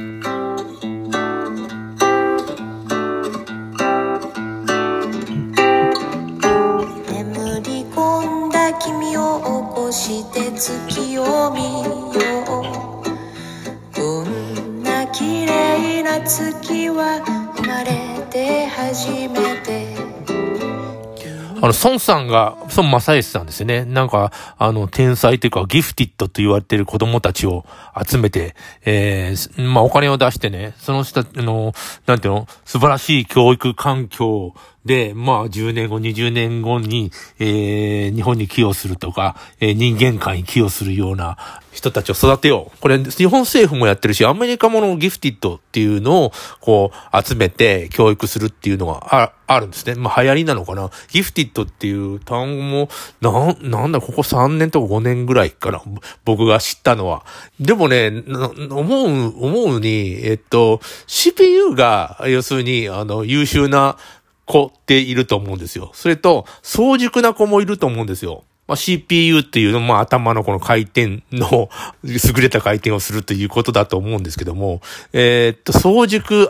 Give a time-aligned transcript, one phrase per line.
[0.00, 0.29] Thank you.
[21.62, 23.84] あの、孫さんが、孫正義さんですよね。
[23.84, 27.66] なんか、あの、天才というか、ギフティットと言われている子供たちを
[28.08, 31.74] 集めて、えー、まあ、お金を出してね、その人、あの、
[32.06, 34.54] なんていうの、素晴らしい教育環境
[34.84, 41.36] で、まあ、10年後、20年後に、えー、日本に寄与するとか、えー、人間界に寄与するような
[41.72, 42.80] 人たちを育てよう。
[42.80, 49.94] これ、日本政府もやってるし、アメリカものギフティッドっていうのを、こう、集めて教育するっていうのがああるんですね。
[49.96, 50.90] まあ、流行りなのかな。
[51.10, 52.88] ギフティッドっていう単語も、
[53.20, 55.82] な、なんだ、ここ3年とか5年ぐらいかな。
[56.24, 57.24] 僕が知ったのは。
[57.58, 58.24] でもね、
[58.70, 63.96] 思う、思うに、えっと、CPU が、要するに、あの、優秀な
[64.50, 65.92] 子っていると思うんですよ。
[65.94, 68.42] それと、早熟な子もいると思うんですよ。
[68.70, 71.68] まあ、CPU っていうのも頭のこの回転の
[72.04, 74.80] 優れた回転をするということだと思うんですけども、
[75.12, 76.48] えー、っと、早熟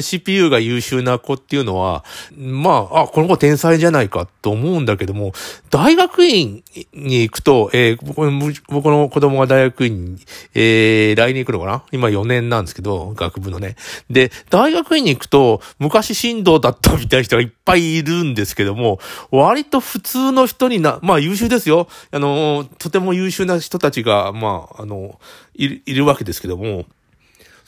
[0.00, 2.04] &CPU が優秀な子っていうのは、
[2.36, 5.32] まあ、あ、この子天才じゃないかと思うんだけども、
[5.70, 6.62] 大学院
[6.94, 10.20] に行くと、えー、僕の子供が大学院に、
[10.54, 11.82] えー、来年行くのかな？
[11.90, 13.74] 今4年なんですけど、学部のね。
[14.08, 19.00] で、大学院に行くと、昔振動だったみたいな人がいっぱいいるんですけども、
[19.32, 21.88] 割と普通の人にな、まあ優秀秀ですよ。
[22.10, 25.20] あの、とても優秀な人たちが、まあ、あの、
[25.54, 26.84] いる、いるわけですけども、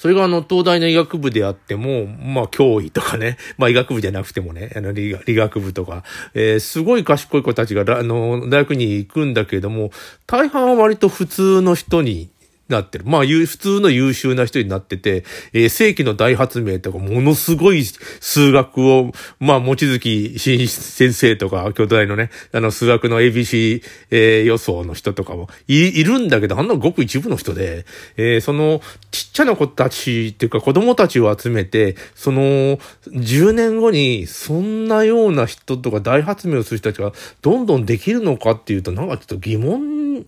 [0.02, 6.02] それがあの、東大の医学部であっても、まあ、教医とかね、まあ、医学部じゃなくてもね、あの理、理学部とか、
[6.34, 9.92] えー、すごい賢い子たちが、あの、大学に行くんだけれども、
[10.26, 12.30] 大半は割と普通の人に
[12.72, 13.04] なってる。
[13.06, 28.80] まあ、普通の優秀な人になってて、えー、世紀の大発明とか、ものすごい数学を、まあ、望月新先生とか、巨大のね、あの、数学の ABC、えー、予想の人とかもい、いるんだけど、あんなごく一部の人で、えー、その、
[29.10, 37.12] ちっちゃな子たちっていうか、子供たちを集めて、その、10年後に、そんなような人とか大発明をする人たちが、
[37.42, 40.24] どんどんできるのかっていうと、なんかちょっと疑問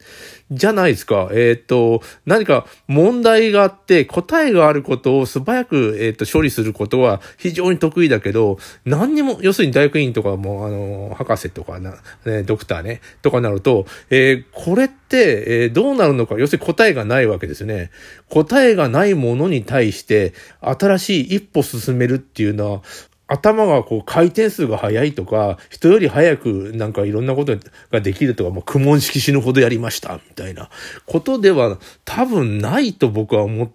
[0.55, 1.29] じゃないですか。
[1.33, 17.91] えっ、ー、と、何か問題があって答えがあることを素早く、えっ、ー、と、処理することは非常に得意だけど、何にも、要するに大学院とかも、あの、博士とかな、ね、ドクターね、とかなると、えー、これって、えどうなるのか、要するに答えがないわけですね。
[18.31, 22.83] 答えがないものに対して、新しい一歩進めるっていうのは、
[23.27, 27.57] 頭がこう回転数が速いとか、人より早くなんかいろんなこと
[27.91, 30.71] ができるとか、もう苦悶式死ぬほどやりました、みたいな
[31.07, 33.75] ことでは多分ないと僕は思って、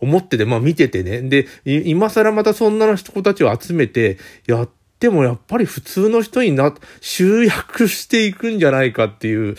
[0.00, 1.22] 思ってて、まあ見ててね。
[1.22, 4.68] で、今更またそんな人たちを集めてやっ
[5.00, 9.56] でもやっぱり普通の人にな、集約していくんじゃないかっていう、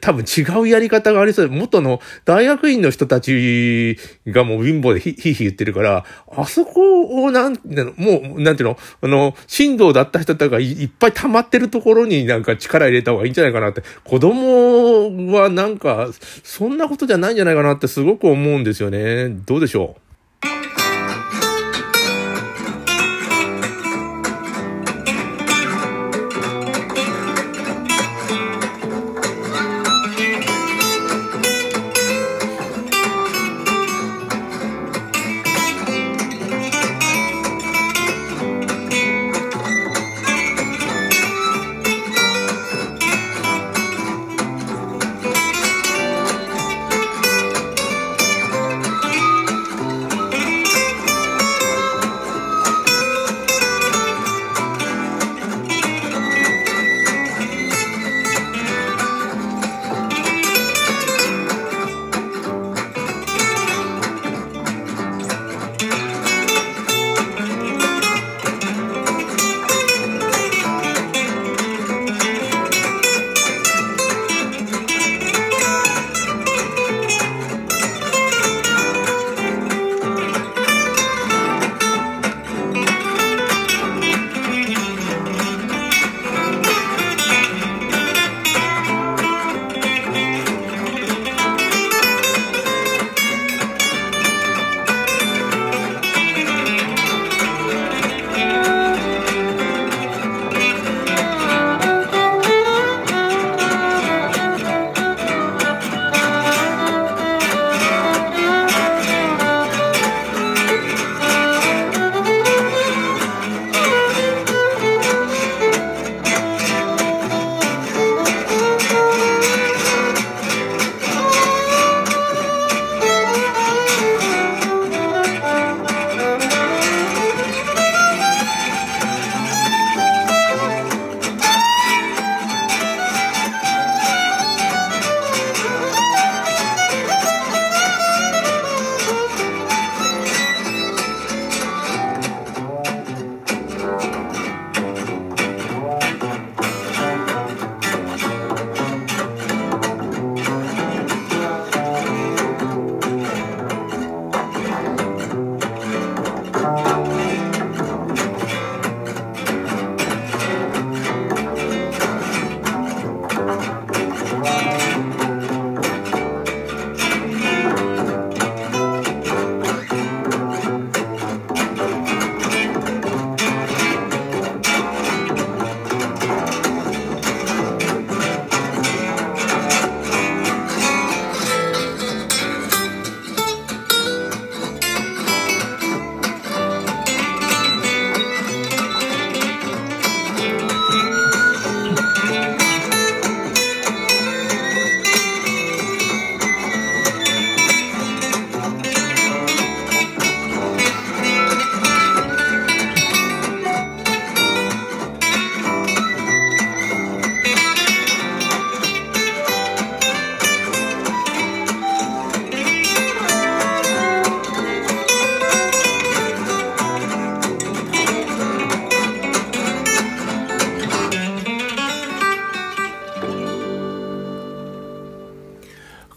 [0.00, 1.48] 多分違うやり方がありそう。
[1.48, 3.96] で、元の大学院の人たち
[4.26, 16.10] がもう貧乏でひひひ言ってるから、あそこをなんていうの、もう、なんていうの、あの、振動だった人たちがいっぱい溜まってるところになんか力入れた方がいいんじゃないかなって、子供はなんか、
[16.44, 19.28] そんなことじゃないんじゃないかなってすごく思うんですよね。
[19.28, 20.11] どうでしょう？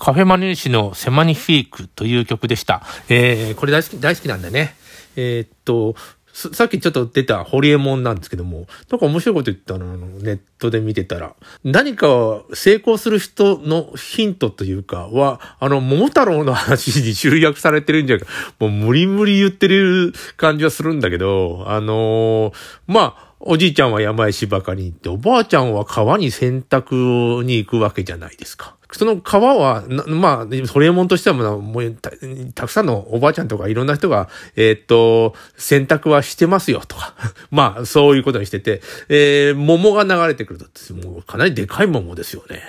[0.06, 2.84] カフェマニューシのセマニフィークという曲でした。
[3.10, 4.76] えー、これ大好き、大好きなんだね。
[5.16, 5.96] えー、っと、
[6.32, 22.54] さっきちょっと出たホリエモンなんですけども、なんか面白いこと言ったの、あの、ネットで見てたら、何か成功する人のヒントというかは、あの、桃太郎の話に集約されてるんじゃないか、もう無理無理言ってる感じはするんだけど、あのー、
[22.86, 28.75] まあ、おじいちゃんは山へ芝刈りに行って、おばあちゃんは川に洗濯に行くわけじゃないですか。
[28.92, 32.12] その川は、まあ、ホリエモンとしてはもうた、
[32.54, 37.14] たくさんのおばあちゃんとかいろんな人が、えー、っと、洗濯はしてますよとか。
[37.52, 42.62] まあ、そういうことにしてて、えー、桃が流れてくると、もうかなりでかい桃ですよね。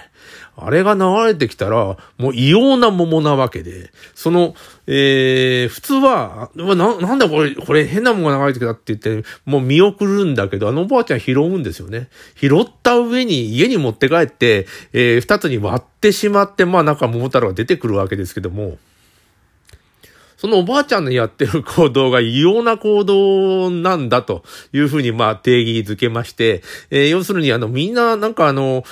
[0.57, 4.55] あれが流れてきたら、もう異様な桃なわけで、その、
[4.87, 12.09] えー、普通は、な、なんだこれ、これ変なもんが流れてきたって言って、もう見送るんだけど、あのおばあちゃん拾うんですよね。
[12.37, 18.79] 拾った上に家に持って帰って、えー、二つに割ってしまって、まあなんか桃太郎が出てくるわけですけども、
[20.47, 28.85] そのおばあちゃんのやってる行動が異様な行動なんだというふうにまあ定義づけまして、えー、要するにあのみんななんかあの、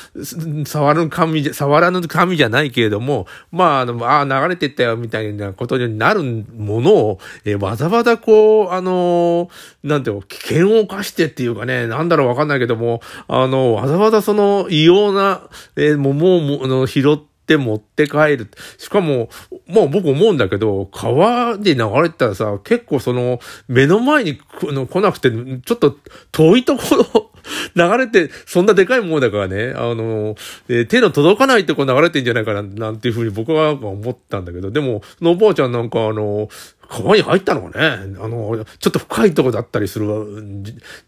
[0.67, 9.49] 触る神じゃ、触らぬ神じゃないけれども、まああの、ああ流れてったよみたいなことになるものを、えー、わざわざこう、あの
[9.85, 18.51] なんていうの、危険を冒してっていうかね、なんだろうわかんないけども、あの、わざわざその異様な、えー、桃をの拾って、って持って帰る。
[18.79, 19.29] しかも、
[19.67, 23.39] もう僕思うんだけど、川で流れてたらさ、結構その、
[23.69, 25.99] 目の前に来なくて、ちょっと
[26.33, 26.83] 遠いとこ
[27.13, 27.31] ろ
[27.75, 30.35] 流れて、そんなでかいものだからね、あの、
[30.69, 36.49] えー、手の届かないとこ流れてんじゃないかな、なんていうふうに僕は思ったんだけど、でも、のおばあちゃんなんかあの、
[36.89, 40.25] 川に入ったのがね、あの、ちょっと深いとこだったりするわ。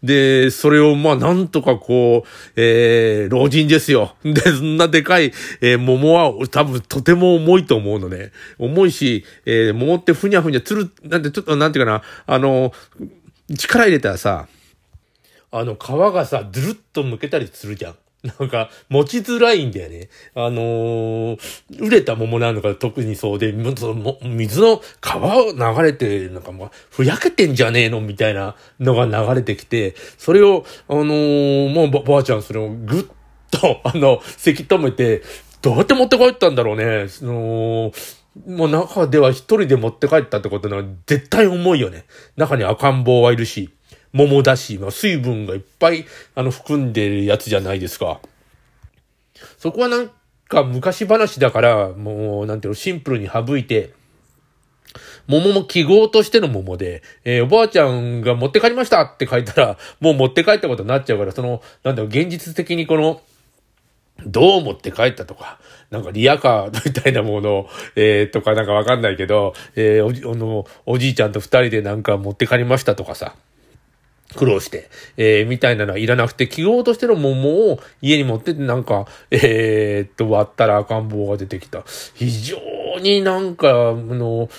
[0.03, 4.15] で、それをまあなんとかこう、えー、老人ですよ。
[4.23, 8.31] で、そんなでかい、えー、桃は多分とても重いと思うのね。
[8.57, 12.73] 重いし、えー、桃ってふにゃふにゃつる、なんてちょっとなんていうかな、あの、
[13.55, 14.47] 力入れたらさ、
[15.51, 17.95] あの、皮がさ、ずるっと剥けたりするじゃん。
[18.39, 20.09] なんか、持ちづらいんだよね。
[20.35, 21.37] あのー、
[21.79, 28.01] 売れた桃なのか特にそうで、水の川を流れて、なんかもう、ふやけてんじゃねえの？
[28.01, 33.03] みたいなのが流れてきて、それを、あのー、もうば、ばあちゃんそれをぐっ
[33.51, 35.21] と、あの、せき止めて、
[35.61, 37.07] どうやって持って帰ったんだろうね。
[37.07, 37.91] その、
[38.45, 42.05] もう中では一人で持って帰ったってことなら絶対重いよね。
[42.35, 43.69] 中に赤ん坊はいるし。
[44.13, 48.19] 桃だし、まあ、水分がいっぱい、あの、含んでるやつじゃないですか。
[49.57, 50.11] そこはなん
[50.47, 53.93] か昔話だから、もう、なんていうの、シンプルに省いて、
[55.27, 63.21] 桃も記号としての桃で、えー、おばあちゃんが持って帰りましたって書いたら、もう持って帰ったことになっちゃうから、その、なんだろう、現実的にこの、
[64.25, 65.59] どう持って帰ったとか、
[65.91, 73.35] なんかリアカーみたいなもの、えー、とかなんかわかんないけど、えー、おじ、あの、おじいちゃんと二人でなんか持って帰りましたとかさ、
[74.35, 81.83] 苦労して、えー、みたいなのはいらなくて、記号としての桃を家に持っててなんか、えー、っと、割ったら赤ん坊が出てきた。
[82.13, 82.57] 非常
[83.01, 84.49] になんか、あの、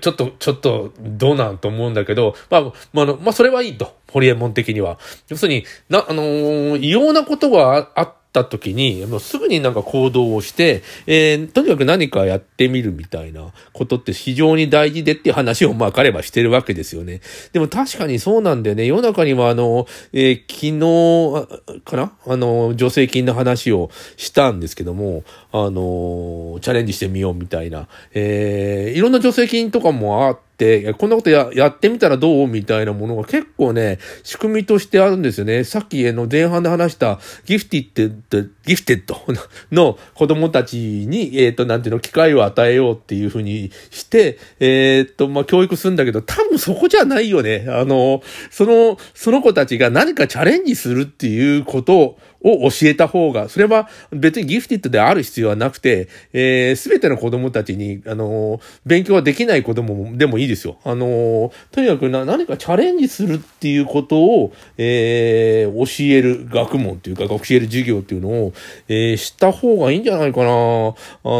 [0.00, 3.96] ちょっと、ちょっと、どうなんと思うんだけど、まあ、まあ、まあ、それはいいと。
[4.10, 4.98] ホリエモン的には。
[5.28, 17.20] 要するに、な、あのー、異様なことがあって、った時に、もうすぐになんか行動をして、えー、とにかく何かやってみるみたいなことって非常に大事でっていう話をまあ彼はしてるわけですよね。
[17.52, 18.86] でも確かにそうなんだよね。
[18.86, 22.12] 世の中にはあの、えー、昨日かな？
[22.26, 30.51] あの、助成金の話をしたんですけども、あの、チャレンジしてみようみたいな、えー、いろんな助成金とかもあって、、
[30.98, 32.48] こんなことややってみたらどう？
[32.48, 35.64] みたいなものが結構ね、仕組みとしてあるんですよね。
[35.64, 39.16] さっきの前半で話したギフティッド、ギフテッド
[39.72, 47.66] の子供たちに、えっ、ー、と、なんていうの、機会を与えようっていうふうにして、えっ、ー、と、まあ、教育するんだけど、多分そこじゃないよね。
[47.68, 60.76] あの、その、その子たちが何かチャレンジするっていうことを、を教えた方が、それは別にギフティッドである必要はなくて、えす、べての子供たちに、あのー、勉強はできない子供でもいいですよ。
[60.84, 68.52] あのー、とにかくな、何かチャレンジするっていうことを、えー、教える学問っていうか、教える授業っていうのを、
[68.88, 70.46] えー、した方がいいんじゃないかな。
[70.46, 70.94] あの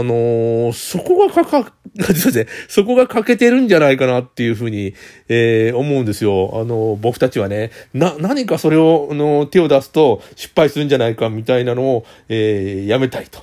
[0.04, 1.73] ー、そこがかか、
[2.14, 4.95] すいません、そこが欠けてるんじゃないかなっていうふうに、
[5.28, 6.50] えー、思うんですよ。
[6.54, 13.40] あの、僕たちはね、な、何かそれを、あの、手を出すと失敗するんじゃないかみたいなのを、えー、やめたいと。